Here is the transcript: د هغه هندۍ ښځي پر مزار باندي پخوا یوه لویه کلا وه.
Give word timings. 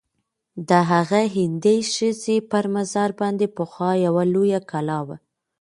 د 0.69 0.71
هغه 0.91 1.21
هندۍ 1.35 1.79
ښځي 1.93 2.37
پر 2.51 2.65
مزار 2.75 3.09
باندي 3.19 3.47
پخوا 3.57 3.91
یوه 4.05 4.23
لویه 4.33 4.59
کلا 4.71 4.99
وه. 5.07 5.17